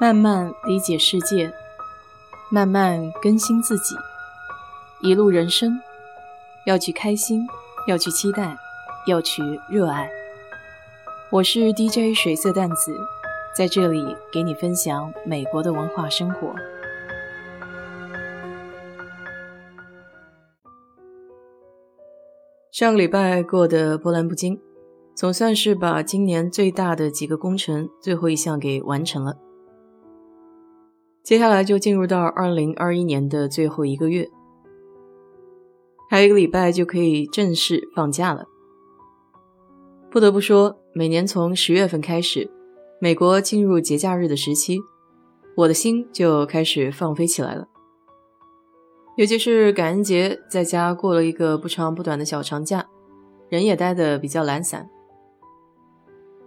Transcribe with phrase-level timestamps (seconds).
[0.00, 1.52] 慢慢理解世界，
[2.50, 3.94] 慢慢更新自己。
[5.02, 5.78] 一路人生，
[6.64, 7.46] 要去开心，
[7.86, 8.56] 要去期待，
[9.06, 10.10] 要去热爱。
[11.30, 12.96] 我是 DJ 水色淡子，
[13.54, 16.54] 在这里给你分享美国的文化生活。
[22.72, 24.58] 上个礼拜过得波澜不惊，
[25.14, 29.36] 总算是把今年最大的几个工程最后一项给完成了。
[31.22, 34.28] 接下来就进入到二零二一年的最后一个月，
[36.08, 38.46] 还有一个礼拜就可以正式放假了。
[40.10, 42.50] 不得不说，每年从十月份开始，
[43.00, 44.80] 美国进入节假日的时期，
[45.56, 47.68] 我的心就开始放飞起来了。
[49.16, 52.88] 尤其是感恩节，在家过了一个不长不短的小长假，
[53.48, 54.88] 人也待得比较懒散，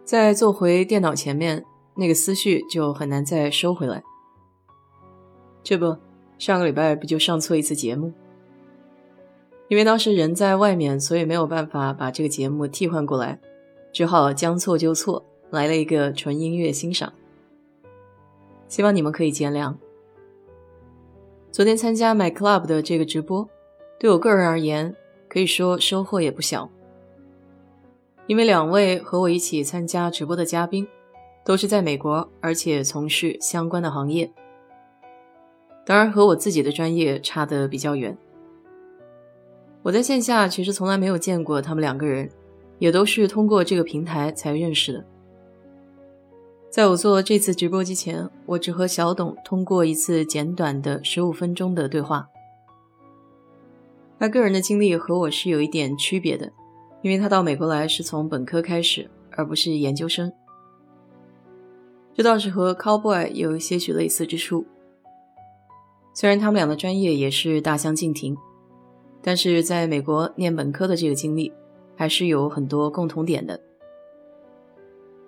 [0.03, 1.63] 再坐回电脑前面，
[1.95, 4.03] 那个思绪就很难再收回来。
[5.63, 5.95] 这不，
[6.37, 8.11] 上个礼拜不就上错一次节目？
[9.69, 13.39] 因为当时人在外面，所以没有办法把这个节目替换过来，
[13.91, 17.11] 只好将错就错，来了一个纯音乐欣赏。
[18.67, 19.73] 希望你们可以见谅。
[21.51, 23.47] 昨天参加 My Club 的这个直播，
[23.97, 24.95] 对我个人而言，
[25.29, 26.69] 可以说收获也不小。
[28.27, 30.87] 因为两位和我一起参加直播的嘉宾，
[31.45, 34.31] 都是在美国，而且从事相关的行业。
[35.85, 38.17] 当然和我自己的专业差得比较远。
[39.81, 42.29] 我在线下其实从来没有见过他们两个人，
[42.79, 45.05] 也都是通过这个平台才认识的。
[46.69, 52.29] 在我做这次直播之前，我只和小董通过一次简短的十五分钟的对话。
[54.17, 56.49] 他个人的经历和我是有一点区别的，
[57.01, 60.31] 因为他到美国来是从本科开始，而不是研究生。
[62.15, 64.65] 这倒是和 Cowboy 有些许类似之处。
[66.13, 68.37] 虽然他们俩的专业也是大相径庭，
[69.21, 71.51] 但是在美国念本科的这个经历
[71.95, 73.59] 还是有很多共同点的。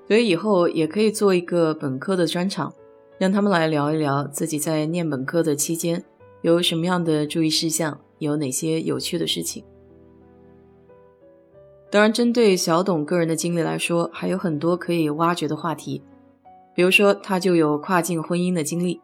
[0.08, 2.72] 所以以后也可以做一个本科的专场，
[3.18, 6.04] 让他们来聊一聊自己在念本科的期间
[6.44, 9.64] 有什么样的注意事项，有哪些有趣的事情。
[11.90, 16.04] 当然，针对小董个人的经历来说，还有很多可以挖掘的话题，
[16.76, 19.02] 比如说他就有跨境婚姻的经历。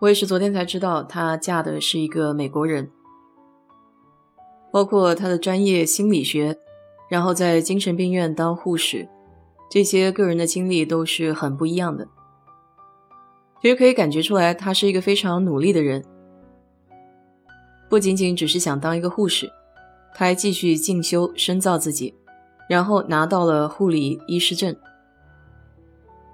[0.00, 2.90] 我也是昨天才知道，她嫁的是一个美国人。
[4.72, 6.58] 包括她的专业心理学，
[7.10, 9.06] 然后在精神病院当护士，
[9.70, 12.08] 这些个人的经历都是很不一样的。
[13.60, 16.02] 其实可以感觉出来，她是一个非常努力的人，
[17.90, 19.52] 不仅仅只是想当一个护士，
[20.14, 22.14] 她还继续进修深造自己，
[22.70, 24.74] 然后拿到了护理医师证。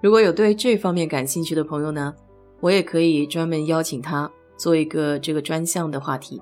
[0.00, 2.14] 如果有对这方面感兴趣的朋友呢？
[2.60, 6.40] 我也可以专门邀请他做一个这个专项的话题。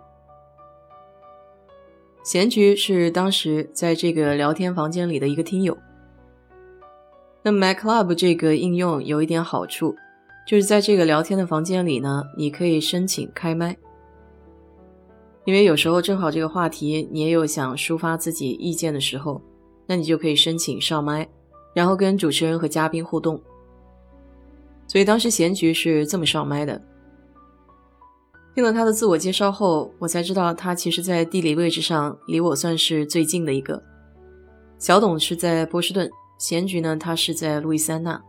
[2.23, 5.77] 贤菊是当时在这个聊天房间里的一个听友。
[7.43, 9.95] 那 Mac Club 这个应用有一点好处，
[10.47, 13.77] 就是在这个聊天的房间里呢，你可以申请开麦，
[15.45, 19.43] 因为有时候正好这个话题你也有想抒发自己意见的时候，
[19.87, 21.29] 那你就可以申请上麦，
[21.75, 23.39] 然后跟主持人和嘉宾互动。
[24.87, 26.81] 所以当时贤菊是这么上麦的。
[28.55, 33.83] 听了他的自我介绍后，我才知道他其实，在地理位置上离我算是最近的一个。
[34.79, 36.09] 小董是在波士顿，
[36.39, 38.23] 贤菊呢，他是在路易斯安那。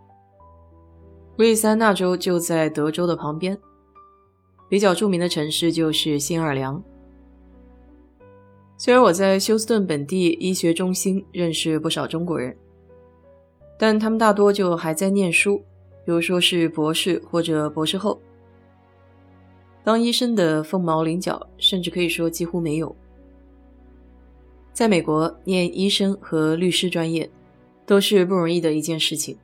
[1.38, 3.55] 路易斯安那州就在德州的旁边，
[4.67, 6.81] 比较著名的城市就是新奥尔良。
[8.77, 12.57] 虽然我在休斯顿本地医学中心认识不少中国人，
[13.77, 15.63] 但他们大多就还在念书。
[16.05, 18.21] 比如说是博士或者博士后，
[19.83, 22.95] 当医生的凤毛麟角，甚至可以说几乎没有。
[24.71, 27.29] 在美国念医生和律师专业，
[27.85, 29.38] 都是不容易的一件事情，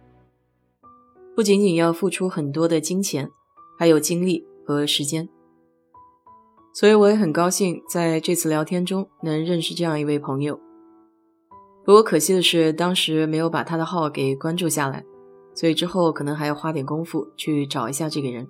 [1.35, 3.29] 不仅仅要付出很多的金钱，
[3.79, 5.27] 还有精力和时间。
[6.73, 10.59] 所以我也很高兴在这次聊天中能认识这样一位朋友。
[11.83, 15.03] 不过可惜的是，当时没有把他的号给关注下来。
[15.53, 18.47] 所以之后可能还要花点功夫去找一下这个人。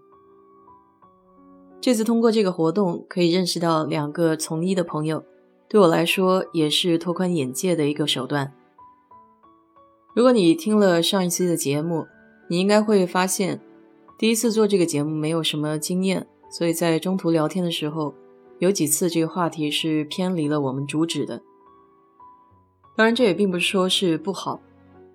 [1.80, 5.24] 这次通过这个活动可以认识到两个从医的朋友，
[5.68, 8.54] 对我来说也是拓宽眼界的一个手段。
[10.14, 12.06] 如果你听了上一期的节目，
[12.50, 13.60] 你应该会发现，
[14.20, 18.14] 第一次做这个节目没有什么经验，所以在中途聊天的时候，
[18.60, 21.42] 有几次这个话题是偏离了我们主旨的。
[22.96, 24.62] 当然，这也并不是说是不好。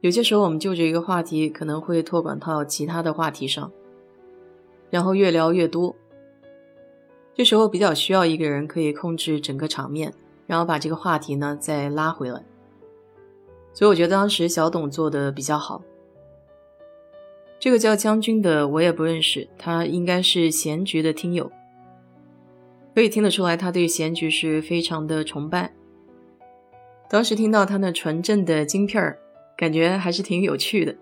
[0.07, 3.73] 有些时候我们就着一个话题，可能会拓管到其他的话题上，
[4.89, 5.97] 然后越聊越多。
[7.35, 10.15] 这时候比较需要一个人可以控制整个场面，
[10.47, 12.41] 然后把这个话题呢再拉回来。
[13.75, 15.83] 所以我觉得当时小董做的比较好。
[17.59, 21.51] 这个叫将军的我也不认识，他应该是贤菊的听友，
[22.95, 25.75] 可以听得出来他对贤菊是非常的崇拜。
[27.11, 29.19] 当时听到他那纯正的京片儿，
[29.57, 30.95] 感觉还是挺有趣的。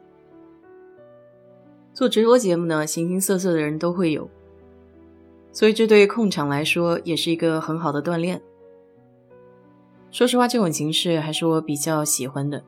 [1.92, 4.28] 做直播节目呢，形形色色的人都会有。
[5.52, 8.42] 所以，这对控场来说也是一个很好的锻炼。
[10.10, 12.64] 说实话，这种形式还是我比较喜欢的，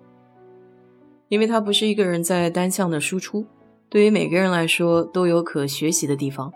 [1.29, 3.45] 因为它不是一个人在单向的输出，
[3.89, 6.53] 对于每个人来说都有可学习的地方。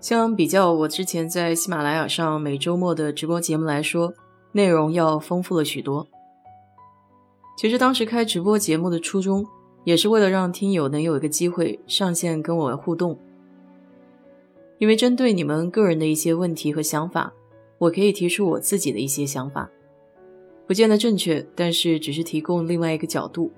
[0.00, 4.14] 相比较我之前在喜马拉雅上每周末的直播节目来说，
[4.52, 6.06] 内容要丰富了许多。
[7.56, 9.46] 其实当时开直播节目的初衷，
[9.84, 13.18] 也是为了让听友能有一个机会上线跟我互动。
[14.78, 17.32] 因为针对你们个人的一些问题和想法，
[17.78, 19.70] 我可以提出我自己的一些想法，
[20.66, 23.52] 不见得正确，但是只是提供另外一个角度。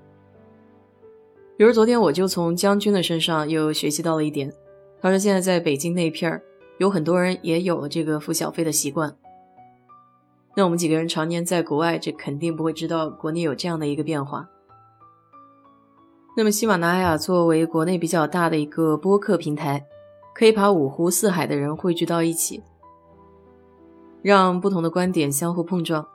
[1.57, 4.53] 比如昨天我就从将军的身上又学习到了一点，
[5.01, 6.43] 他说现在在北京那片儿
[6.77, 9.17] 有很多人也有了这个付小费的习惯。
[10.57, 14.49] 那我们几个人常年在国外，这肯定不会知道国内有这样的一个变化。
[16.35, 19.85] 那么喜马拉雅作为国内比较大的一个播客平台。
[20.33, 22.61] 可以把五湖四海的人汇聚到一起，
[24.21, 26.07] 让不同的观点相互碰撞，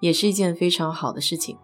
[0.00, 1.56] 也是一件非常好的事情。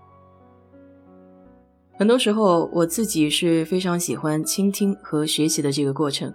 [1.99, 6.33] 很多时候，我自己是非常喜欢倾听和学习的这个过程。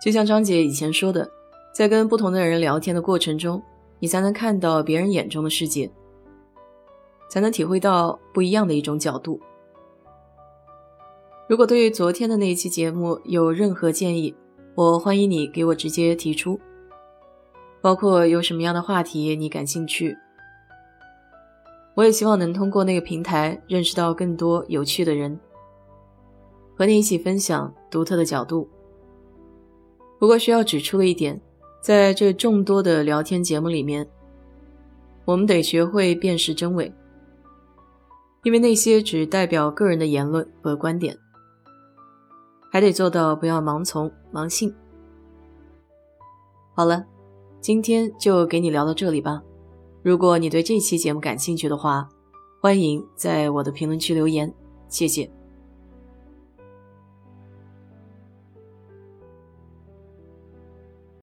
[0.00, 1.28] 就像张姐以前说的，
[1.74, 3.60] 在跟不同的人聊天的过程中，
[3.98, 5.90] 你才能看到别人眼中的世界，
[7.30, 9.40] 才能体会到不一样的一种角度。
[11.48, 14.34] 如果对于昨天的那一期节目有任何建议，
[14.74, 16.60] 我欢迎你给我直接提出，
[17.80, 20.16] 包括有什么样的话题你感兴趣。
[21.94, 25.38] 我也希望能通过那个平台认识到更多有趣的人，
[26.76, 28.68] 和你一起分享独特的角度。
[30.18, 31.40] 不过需要指出的一点，
[31.86, 34.08] 在这众多的聊天节目里面，
[35.24, 36.92] 我们得学会辨识真伪，
[38.42, 41.16] 因为那些只代表个人的言论和观点。
[42.72, 44.74] 还得做到不要盲从盲信。
[46.74, 47.06] 好了，
[47.60, 49.40] 今天就给你聊到这里吧。
[50.02, 52.08] 如果你对这期节目感兴趣的话，
[52.60, 54.52] 欢迎在我的评论区留言，
[54.88, 55.35] 谢谢。